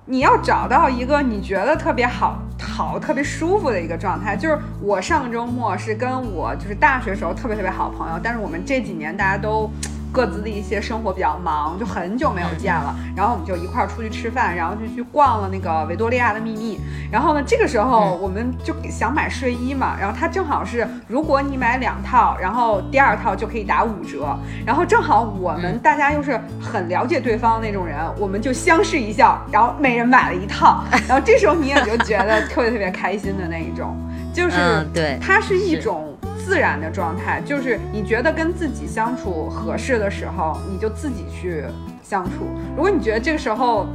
[0.06, 9.70] 你要找到一个你觉得特别好、好特别舒服的一个状态，就是我上周末是跟我就是大学时候特别特别好朋友，但是我们这几年大家都。
[10.14, 12.94] 各自的一些生活比较忙，就很久没有见了。
[13.16, 16.78] 然后我们就一块儿出去吃饭，然后就去逛了那个维多利亚的秘密。
[17.10, 19.96] 然后呢，这个时候我们就想买睡衣嘛。
[19.98, 24.38] 然后它正好是，如果你买两套，然后第二套就可以打五折。
[24.64, 30.84] 然后正好我们大家又是很了解对方那种人，我们就相视一笑，然后每人买了一套。
[31.08, 33.96] 然后这时候你也就觉得特别特别开心的那一种，
[34.32, 36.13] 就是对，它是一种。
[36.44, 41.64] 自然的状态就是你觉得跟自己相处合适的时候，你就自己去
[42.02, 42.44] 相处；
[42.76, 43.86] 如果你觉得这个时候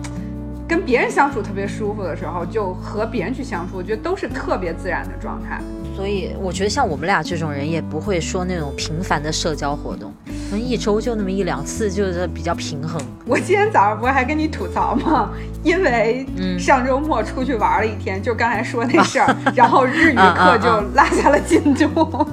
[0.68, 3.78] 跟别人相处特别舒服的时候，就和别人去相处。
[3.78, 5.62] 我觉得都是特别自然的状态。
[5.96, 13.02] 所以我觉得像我们俩这种人，也不会说那种频繁的社交活动，可能一周就那么一两次，就是比较平衡。
[13.26, 15.32] 我今天早上不是还跟你吐槽吗？
[15.62, 16.26] 因为
[16.58, 22.26] 上周末出去玩了一天，就刚才说那事儿， 然后日语课就 落下了进度。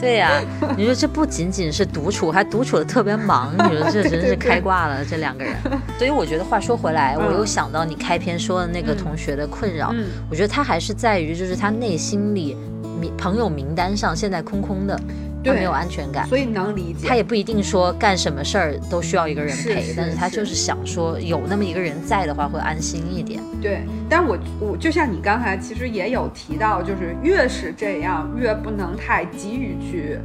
[0.00, 0.32] 对呀，
[0.76, 3.54] 你说这不仅仅是独处，还独处的特别忙。
[3.70, 5.54] 你说这真是开挂了，这两个人。
[5.96, 9.94] 所以我觉得话说回来，我又想到你开篇说的那个同学的困扰，
[10.28, 12.56] 我觉得他还是在于，就是他内心里
[13.02, 14.98] 名朋友名单上现在空空的。
[15.42, 17.08] 对没有安全感，所以能理解。
[17.08, 23.42] 他也不一定说干什么事儿都需要一个人陪，但是他就是想说有那么一个人在的话会安心一点。
[23.60, 30.16] 对，但我我就像你刚才其实也有提到，就是越是这样，越不能太急于去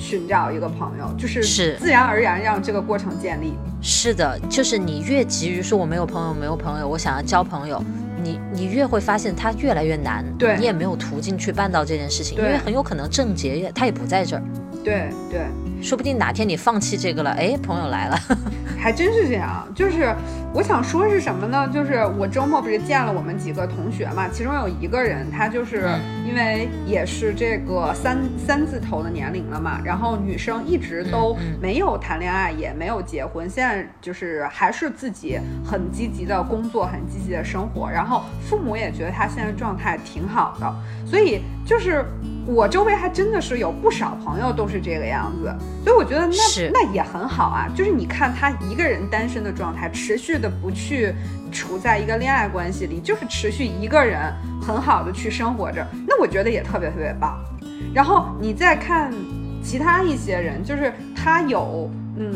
[0.00, 3.52] 寻找一个朋友，就是是自然而然让这个过程建立。
[3.82, 7.82] 是的，就是你越急于说我没有朋友，没有朋友，我想要交朋友。
[8.22, 14.42] 你你越会发现它越来越难，对你也没有途径去办到这件事情，因为很有可能症结也他也不在这儿，
[14.82, 15.46] 对对，
[15.82, 18.18] 说不定哪天你放弃这个了，哎，朋友来了，
[18.78, 20.14] 还真是这样，就是。
[20.52, 21.70] 我想说是什么呢？
[21.72, 25.88] 就是我周末不是见了我们几个同学嘛，其中有一个人，他就是
[26.26, 40.74] 因为也是这个三三字头的年龄了嘛，然后女生一直都没有谈恋爱，也没有结婚，现在就是还是自己很积极的工作，很积极的生活，然后父母也觉得他现在状态挺好的，
[41.10, 42.04] 所以就是
[42.46, 50.30] 我周围还真的是有不少朋友都是这个样子，所以我觉得那那也很好啊，就是你看他一个人单身的状态持续。
[50.40, 51.12] 的不去
[51.52, 57.38] 处在一个恋爱关系里，就是持续一个人很好的去生活着，那我觉得也特别特别棒。
[57.92, 59.12] 然后你再看
[59.62, 62.32] 其他一些人，就是他有嗯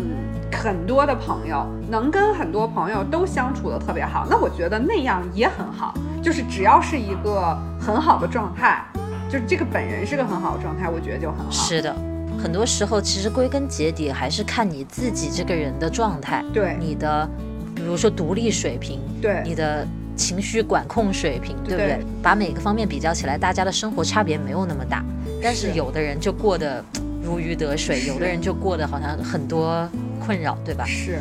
[0.55, 5.93] 很多的朋友，能跟很多朋友都相处的特别好，那我觉得那样也很好。
[6.23, 8.83] 就是只要是一个很好的状态，
[9.29, 11.51] 就是这个本人是个很好的状态，我觉得就很好。
[11.51, 11.95] 是的，
[12.43, 17.29] 很多时候其实归根结底还是看你自己这个人的状态，对你的。
[17.75, 19.85] 比如说独立水平，对你的
[20.17, 21.97] 情绪管控水平，对不对？
[21.97, 25.05] 对把每个方面比较起来，大家的生活差别没有那么大，
[25.43, 26.83] 但是是有的人就过得
[27.21, 29.87] 如鱼得水，有的人就过得好像很多
[30.25, 30.85] 困扰，对吧？
[30.85, 31.21] 是，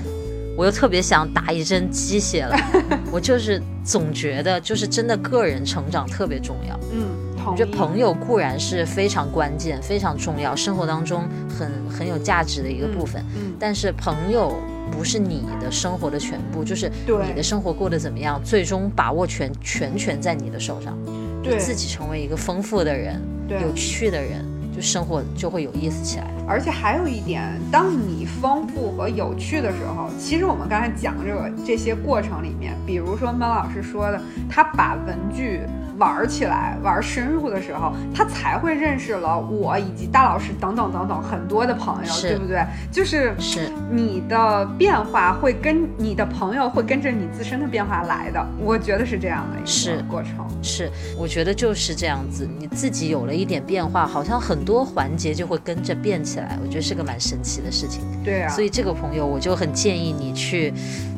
[0.58, 2.56] 我又特别想打一针鸡血了，
[3.12, 6.80] 我就是总觉得就是真的个人成长特别重要。
[6.92, 7.08] 嗯，
[7.46, 14.58] 我觉得朋友固然是非常关键、非常重要，生活当中很很有价值的一个部分，嗯，但是朋友
[14.92, 16.92] 不是你的生活的全部，就是
[17.28, 20.98] 你的生活过得怎么样，最终把握权全权在你的手上。
[21.44, 26.28] 对自己成为一个丰富的人、对有趣的人，就生活就会有意思起来。
[26.48, 35.62] 而且还有一点，当你丰富和有趣的时候，其实我们刚才讲这个这些过程里面，比如说猫老师说的，他把文具
[35.98, 42.66] 玩起来、玩深入的时候，他才会认识了我以及大老师等等等等很多的朋友，对不对？
[42.92, 50.32] 就是是，你的变化会跟你的朋友会跟着你自身的变化来的，我觉得是这样的一是个过程。
[50.62, 52.48] 是，我觉得就是这样子。
[52.58, 56.58] 你自己有了一点变化，好像很多环节就会跟着变起来。
[56.64, 58.02] 我觉得是个蛮神奇的事情。
[58.24, 61.13] 对啊，所以这个朋友，我就很建议你去，嗯，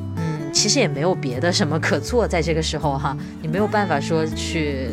[0.55, 4.87] 其实也没有别的什么可做，在这个时候哈， 你没有办法说去，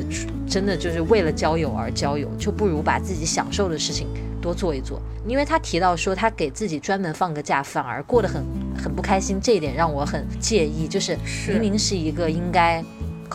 [0.45, 4.09] 真的就是为了交友而交友，就不如把自己享受的事情
[4.41, 5.01] 多做一做。
[5.25, 8.45] 因为他提到说，他给自己专门放个假，反而过得很
[8.77, 10.89] 很不开心，这一点让我很介意。
[10.89, 12.85] 就是是明明是一个应该。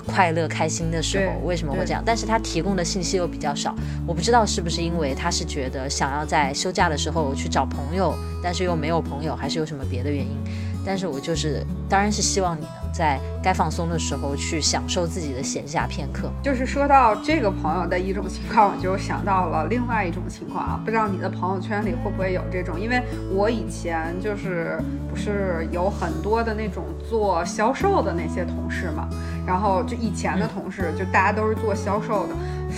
[0.06, 2.04] 快乐开心的时候为什么会这样？
[2.06, 8.14] 但是他提供的信息又比较少，我不知道是不是因为他是觉得想要在休假的时候去找朋友，
[8.44, 10.38] 但是又没有朋友，还是有什么别的原因？
[10.86, 16.30] 但是我就是，当然是希望你能在该放松的时候去享受自己的闲暇片刻。
[16.44, 22.80] 就是说到这个朋友的一种情况，我就想到了另外一种情况啊，不知道你的朋友圈里会不会有这种？
[22.80, 23.02] 因为
[23.34, 29.08] 我以前就是不是有很多的那种做销售的那些同事嘛，
[29.46, 32.34] 然后就以前的同事，就大家都是做销售的，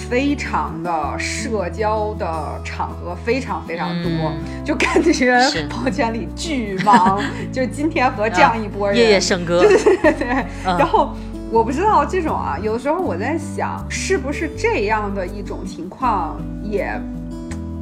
[0.10, 4.64] 非常的社交的场合非常非常多，嗯。
[4.64, 10.28] 就感觉是朋友圈里巨忙， 就今天和这样一波人，夜夜笙歌，对对，
[10.66, 10.78] 嗯。
[10.78, 11.14] 然后
[11.52, 16.90] 我不知道这种啊，有的时候我在想，是不是这样的一种情况也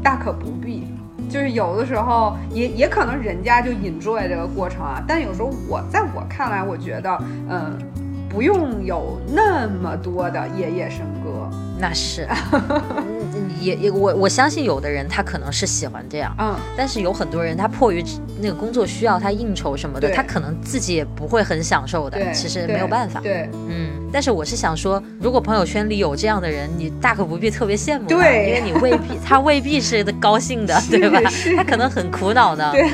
[0.01, 0.87] 大可不必。
[1.29, 7.77] 就是有的时候也也可能人家就 enjoy 这个过程啊，但有时候我在我看来，我觉得，嗯，
[8.29, 11.49] 不用有那么多的夜夜笙歌，
[11.79, 18.03] 那是， 嗯也也我我相信有的人他可能是喜欢这样，嗯，但是有很多人他迫于
[18.39, 23.19] 那个工作需要，他应酬什么的，他可能自己也不会很享受的对，，其实没有办法。
[23.19, 31.19] 对，嗯，但是我是想说，如果朋友圈里有这样的人，你大可不必特别羡慕他，对因为你未必他未必是高兴的， 对吧？
[31.57, 32.71] 他可能很苦恼呢。
[32.71, 32.87] 对，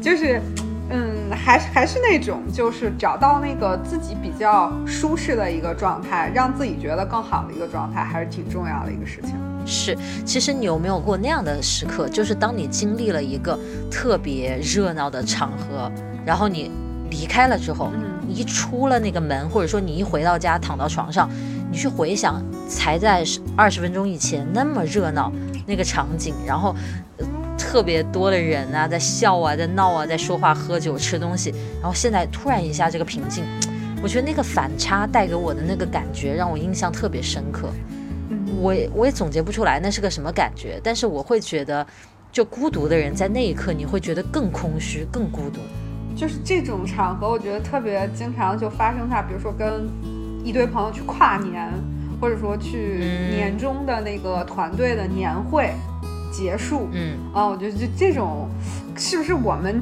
[0.00, 0.67] 就是，嗯，
[1.48, 9.34] 还是还是那种，就是找到那个自己比较舒适的一个状态，让自己觉得更好的一个状态，还是挺重要的一个事情。
[9.64, 12.06] 是，其实你有没有过那样的时刻？
[12.06, 13.58] 就是当你经历了一个
[13.90, 15.90] 特别热闹的场合，
[16.22, 16.70] 然后你
[17.10, 21.30] 离开了之后，嗯你一出了那个门，或者说你一回到家躺到床上，
[21.70, 23.24] 你去回想才在
[23.56, 25.32] 二十分钟以前那么热闹
[25.66, 26.76] 那个场景，然后。
[27.58, 33.44] 呃特别多的人啊，在笑啊，在闹啊，在说话、喝酒、吃东西，然后现在突然一下这个平静，
[34.02, 37.68] 我觉得那个反差带给我的那个感觉让我印象特别深刻。
[38.30, 41.86] 嗯，我也我也总结不出来那是个什么感觉，但是我会觉得，
[42.30, 45.60] 就孤独的人在那一刻你会觉得更空虚、更孤独。
[46.16, 49.88] 就是这种场合，我觉得特别经常就发生在，比如说跟
[50.44, 51.72] 一堆朋友去跨年，
[52.20, 55.72] 或者说去嗯年终的那个团队的年会
[56.32, 58.48] 结束，嗯，啊，我觉得就这种，
[58.96, 59.80] 是不是我们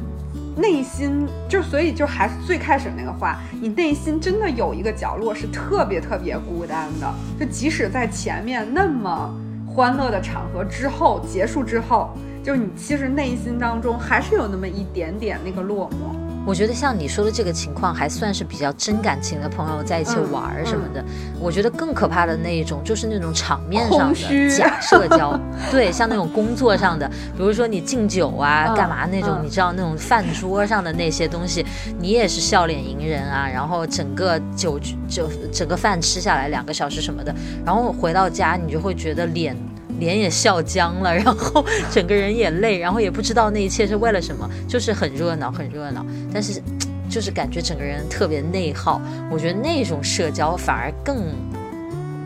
[0.57, 9.35] 内心就所以就还是最开始那个话，你内心真的有一个角落是特别特别孤单的，就即使在前面那么
[9.67, 12.11] 欢乐的场合之后结束之后，
[12.43, 16.16] 就是你其实内心当中还是有那么一点点那个落寞。
[16.47, 21.05] 我觉得像你说的这个情况，还算是比较真感情的朋友在一起嗯玩儿什么的。
[21.41, 25.39] 我觉得更可怕的那一种，就是那种场面上的假 社交，
[25.73, 31.67] 对，像那种工作上的，比如说你敬酒啊，嗯干嘛那种，嗯你知道那种饭桌上的那些东西，
[31.99, 34.79] 你也是笑脸迎人啊，然后整个酒
[35.09, 39.57] 就整个饭吃下来两个小时什么的，然后回到家你就会觉得脸。
[39.99, 46.61] 脸也笑僵了，然后 整个人也累，然后也不知道那一切是为了什么，就是很热闹，很热闹，但是
[47.09, 49.01] 就是感觉整个人特别内耗。
[49.31, 51.25] 我觉得那种社交反而更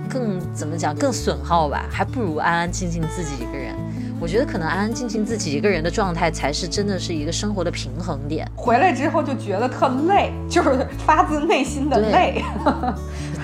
[0.08, 3.74] 更怎么讲，更损耗吧，还不如安安静静自己一个人。
[4.20, 8.46] 我觉得可能安安静静自己一个人的状态，才是真的是一个生活的平衡点。
[8.54, 12.44] 回来之后就觉得特累，就是发自内心的累。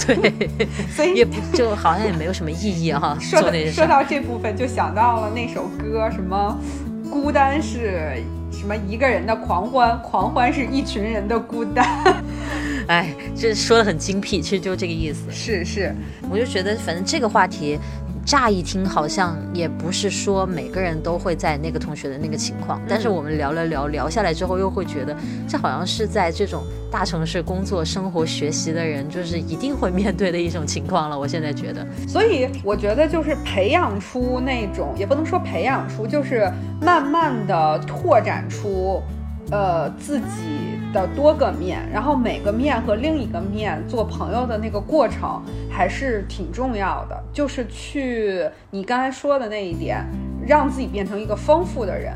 [0.06, 0.50] 对，
[0.94, 3.16] 所以也不就好像也没有什么意义哈。
[3.18, 3.40] 说
[3.72, 6.58] 说到这部分，就想到了那首歌，什么
[7.10, 8.22] 孤单是
[8.52, 12.14] 什么一个人的狂欢，狂欢是一群人的孤单。
[12.86, 15.22] 哎，这说的很精辟，其实就这个意思。
[15.32, 15.94] 是是，
[16.30, 17.78] 我就觉得反正这个话题。
[18.26, 25.16] 乍一听好像也不是说每个人都会在那个同学的那个情况，但是我们聊了聊聊下来之后，又会觉得
[25.46, 31.16] 这好像是在这种大城市工作、生活、学习的人，就是一定会面对的一种情况了。
[31.16, 36.50] 我现在觉得，所以我觉得就是培养出那种，也不能说培养出，就是
[36.82, 39.00] 慢慢的拓展出，
[39.52, 40.65] 呃，自己。
[40.96, 50.02] 的多个面，然后每个面和另一个面做朋友的那个过程还是挺重要的，就是去你刚才说的那一点，
[50.46, 52.14] 让自己变成一个丰富的人，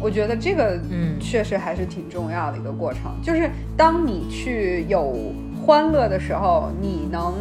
[0.00, 5.12] 我觉得这个嗯确实还是挺重要的一个过程，就是当你去有
[5.60, 7.34] 欢乐的时候，你能。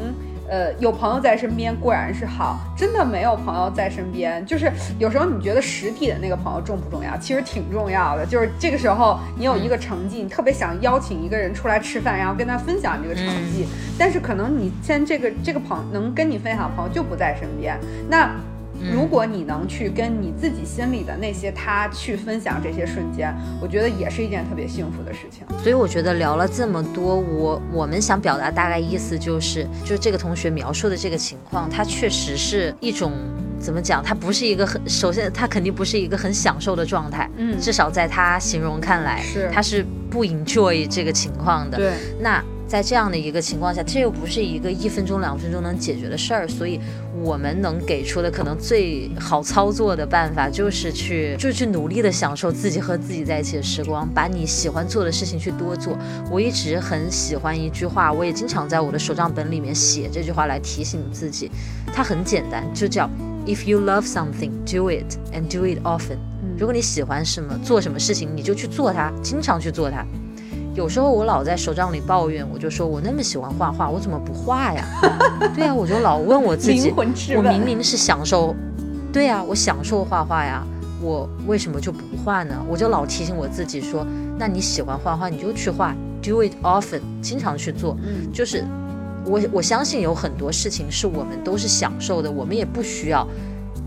[0.50, 7.18] 呃，有朋友在身边固然是好，真的没有朋友在身边，就是有时候你觉得实体的那个朋友重不重要？
[7.18, 8.26] 其实挺重要的。
[8.26, 13.68] 就是这个时候你有一个成绩，你特别想邀请一个人出来吃饭，然后跟他分享这个成绩，
[13.98, 17.80] 但是可能你现这个这个朋能跟你分享的朋友就不在身边，
[18.10, 18.30] 那。
[18.92, 25.46] 如果你能去跟你自己心里的那些他去分享这些瞬间，我觉得也是一件特别幸福的事情。
[25.60, 33.14] 所以我觉得聊了这么多，我我们想表达大概意思就是，就这个同学描述的这个情况，他确实是一种
[33.60, 34.04] 怎么讲？
[34.04, 37.30] 他不是一个很，首先他肯定不是一个很享受的状态。
[37.38, 41.78] 嗯，至少在他形容看来，是他是不 enjoy 这个情况的。
[41.78, 42.44] 对，那。
[42.68, 46.80] 在这样的一个情况下，这又不是一个一分钟、两分钟能解决的事儿，所以
[47.22, 55.98] 我们能给出的可能最好操作的办法，就是去，就去努力的享受自己和自己在一起的时光，把你喜欢做的事情去多做。
[56.32, 61.52] 我一直很喜欢一句话，我也经常在我的手账本里面写这句话来提醒自己。
[61.94, 63.08] 它很简单，就叫
[63.46, 66.18] If you love something, do it and do it often。
[66.58, 70.06] 如果你喜欢什么，做什么事情，你就去做它，经常去做它。
[70.76, 74.84] 有时候我老在手账里抱怨，我就说我那么喜欢画画，我怎么不画呀？
[75.54, 76.92] 对呀，我就老问我自己，
[77.36, 78.56] 我明明是享受，
[79.12, 80.66] 对呀，我享受画画呀，
[81.00, 82.56] 我为什么就不画呢？
[82.68, 84.04] 我就老提醒我自己说，
[84.40, 87.96] 那你喜欢画画，你就去画，do it often，经常去做。
[88.02, 88.66] 嗯，就是
[89.26, 93.28] 我我相信有很多事情是我们都是享受的，我们也不需要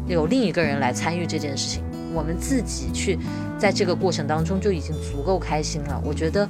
[0.06, 1.82] 有另一个人来参与这件事情，
[2.14, 3.18] 我们自己去
[3.58, 6.00] 在这个过程当中就已经足够开心了。
[6.04, 6.48] 我觉得。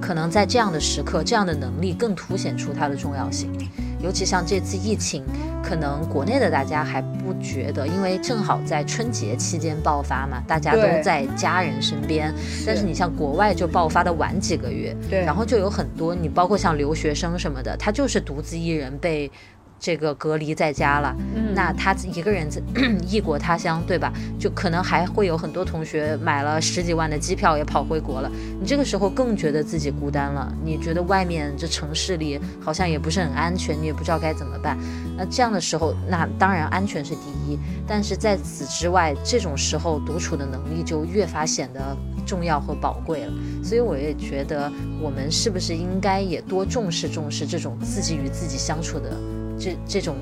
[0.00, 3.50] 可能在这样的时刻，这样的能力更凸显出它的重要性。
[4.02, 5.22] 尤其像这次疫情，
[5.62, 12.34] 可能国内的大家还不觉得，因为正好在春节期间爆发嘛，大家都在家人身边。
[12.66, 19.30] 但是你像国外就爆发的晚几个月，对，然后就有很多你包括像留学生什么的，他就是独自一人被。
[19.80, 21.16] 这个隔离在家了，
[21.54, 22.60] 那他一个人在
[23.08, 24.12] 异国他乡，对吧？
[24.38, 28.30] 就可能还会有很多同学买了十几万的机票也跑回国了。
[28.60, 34.76] 你这个时候更觉得自己孤单了，你觉得外面这城市里好像也不是很安全，你也不知道该怎么办。
[35.16, 43.32] 那这样的时候，那当然安全是第一，但是在此之外，这种时候独处的能力就越发显得重要和宝贵了。
[43.64, 44.70] 所以我也觉得，
[45.00, 49.16] 我们是不是应该也多重视重视这种自己与自己相处的？
[49.60, 50.16] 这这种，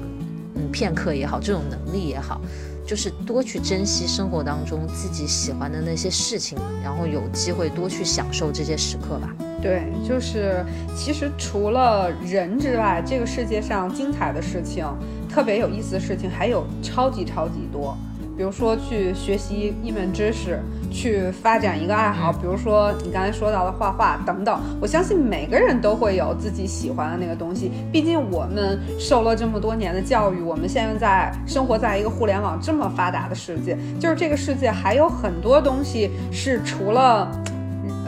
[0.56, 2.40] 嗯，片刻也好，这种能力也好，
[2.84, 9.32] 就是多去珍惜生活当中自己喜欢的那些事情，然后有机会多去享受这些时刻吧。
[9.62, 10.64] 对，就是
[10.96, 14.84] 其实除了人之外，这个世界上精彩的事情、
[15.28, 17.96] 特别有意思的事情还有超级超级多。
[18.38, 20.60] 比如说去学习一门知识，
[20.92, 24.60] 去发展一个爱好，比如说你刚才说到的画画等等。
[24.80, 27.72] 我相信每个人都会有自己喜欢的那个东西。
[27.90, 37.28] 毕竟我们受了这么多年的教育，我们现在在生活在一个互联网这么发达的世界，就是这个世界还有很多东西是除了。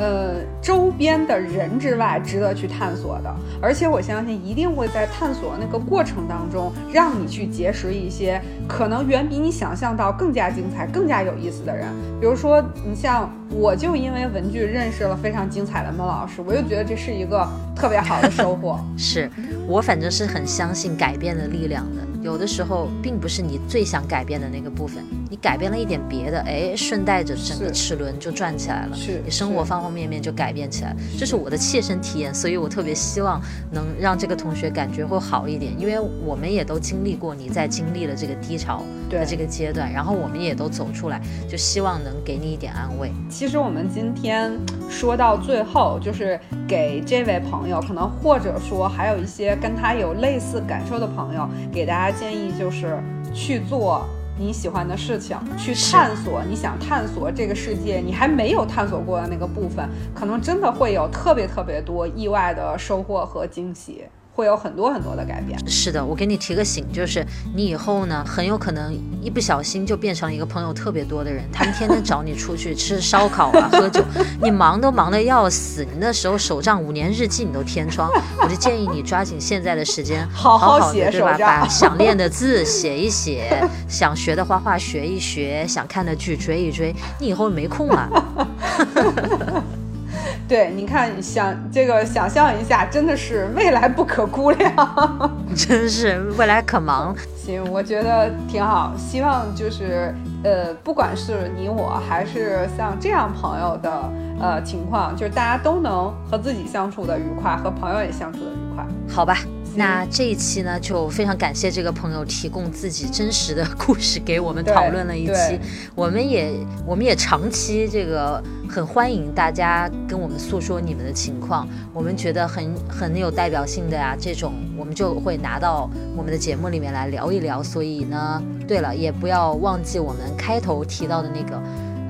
[0.01, 3.31] 呃，周边的人之外，值得去探索的，
[3.61, 11.87] 而且我相信一定会在探索那个过程当中，让你去结识一些可能远比你想象到更加精彩、更加有意思的人。
[12.19, 18.79] 比如说，你像我就因为文具认识了非常精彩的孟老师，我就觉得这是一个特别好的收获。
[18.97, 19.29] 是
[19.67, 33.41] 我反正是很相信改变的力量的，有的时候并不是你最想改变的那个部分，你改变了一点别的，哎，顺带着整个齿轮就转起来了，是你生活方方面面就改变起来，这是我的切身体验，所以我特别希望
[33.73, 43.13] 能让这个同学感觉会好一点，因为我们也都经历过你在经历了这个低潮的这个阶段，然后我们也都走出来，就希望能给你一点安慰。
[43.41, 44.53] 其实我们今天
[44.91, 46.39] 说到最后，就是
[46.69, 54.05] 给这位朋友，可能或者说还有一些跟他有类似感受的朋友，给大家建议就是去做。
[54.39, 64.05] 你喜欢的事情，去探索你想探索这个世界，你还没有探索过的那个部分，可能真的会有特别特别多意外的收获和惊喜，
[64.41, 65.59] 会有很多很多的改变。
[65.69, 67.23] 是的，我给你提个醒，就是
[67.55, 74.03] 你以后呢，很有可能一不小心就变成了一个朋友特别多的人，他们天天找你出去吃烧烤啊、喝酒，
[74.43, 78.11] 你忙都忙得要死，你那时候手账五年日记你都天窗，
[78.43, 81.37] 我就建议你抓紧现在的时间，好好好写的对吧？
[81.39, 88.09] 把想练的字写一写，想学的画画学一学，想看的剧追一追，你以后没空了。
[90.49, 94.75] 对，你看，想这个想象一下，真的是未来不可估量。
[95.55, 97.15] 真是未来可忙。
[97.37, 98.93] 行，我觉得挺好。
[98.97, 108.85] 希望就是呃，不管是你我，还是像这样朋友的呃情况，就是大家都能和自己相处的愉快，和朋友也相处的愉快。
[109.09, 109.37] 好吧，
[109.77, 115.59] 那这一期呢，就非常感谢这个朋友提供自己真实的故事给我们讨论了一期。
[115.95, 116.53] 我们也
[116.87, 127.63] 我们也长期这个很欢迎大家跟我们诉说你们的情况，我们觉得很很有代表性的呀、这种我们就会拿到我们的节目里面来聊一聊。
[127.63, 131.63] 所以呢，对了，也不要忘记我们开头提到的那个。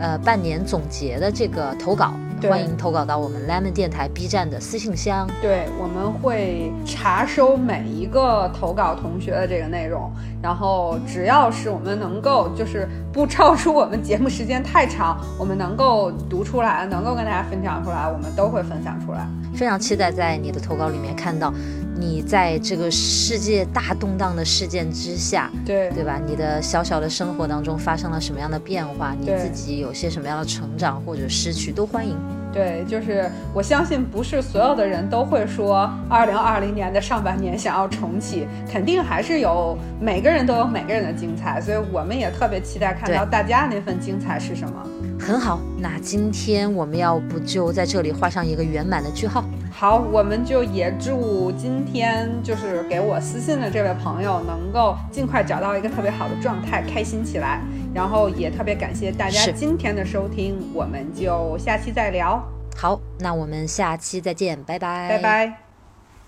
[0.02, 5.28] 呃，半年总结的这个投稿，对欢迎投稿到我们 Lemon 电台 B 站的私信箱。
[5.42, 10.10] 对，我们会查收每一个投稿同学的这个内容，
[10.42, 19.26] 然后只要是我们能够，就是不超出我们节目时间太长，我们能够读出来，能够跟大家分享出来，我们都会分享出来。
[19.54, 21.52] 非常期待在你的投稿里面看到
[22.00, 26.18] 你在这个世界大动荡的事件之下，对，对吧？
[26.26, 29.14] 你的小小的生活当中发生了什么样的变化？
[29.20, 32.16] 你自己有些什么样的成长或者失去，都欢迎。
[32.52, 44.86] 对，就是我相信不是所有的人都会说，二零二零年的上半年想要重启，肯定还是有每个人都有每个人的精彩，所以我们也特别期待看到大家那份精彩是什么。
[45.20, 49.44] 很好，那今天我们要不就在这里画上一个圆满的句号？
[49.70, 57.60] 好，我们就也祝今天就是给我私信的这位朋友能够尽快找到一个特别好的状态，开心起来。
[57.94, 62.42] 然后也特别感谢大家今天的收听，我们就下期再聊，
[62.76, 65.18] 好，那我们下期再见，拜拜，拜。
[65.18, 65.58] 拜。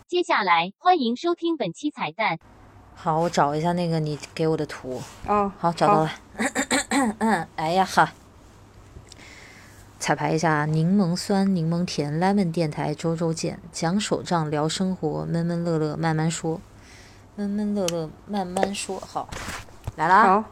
[0.07, 2.38] 接下来欢迎收听本期彩蛋。
[2.95, 5.01] 好，我找一下那个你给我的图。
[5.26, 6.11] 哦，好，找到了。
[7.18, 8.12] 嗯， 哎呀哈，
[10.03, 16.61] 彩排一下，柠檬酸，柠檬甜，lemon 电台周周见，讲手账聊生活，闷闷乐乐慢慢说，
[17.36, 18.98] 闷闷乐乐慢慢说。
[18.98, 19.28] 好，
[19.94, 20.44] 来啦，好，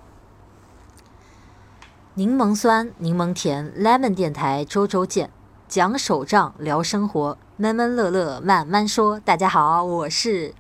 [2.15, 5.29] 柠檬酸，柠檬甜，lemon 电台周周见，
[5.67, 9.19] 讲手账聊生活，闷闷乐乐慢慢说。
[9.19, 10.55] 大家好，我是，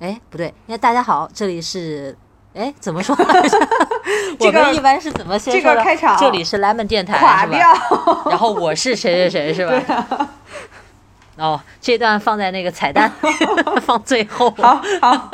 [0.00, 2.18] 哎，不对，应该大家好，这里是。
[2.54, 3.56] 哎，怎么说来着？
[4.04, 5.76] 我 这个们一般是怎么先这说的？
[5.76, 7.72] 个开场这里是 Lemon 电台，垮是吧掉。
[8.30, 10.28] 然后我是谁谁谁，是吧？
[11.38, 13.10] 哦，这段放在那个彩蛋，
[13.82, 14.50] 放最后。
[14.50, 15.30] 好好，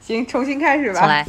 [0.00, 1.00] 行，重新开始吧。
[1.00, 1.26] 重来。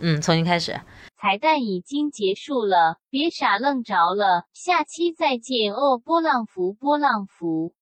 [0.00, 0.78] 嗯，重新开始。
[1.20, 5.96] 彩蛋已经结束了，别傻愣着了，下期再见哦！
[5.96, 7.72] 波浪符，波浪符。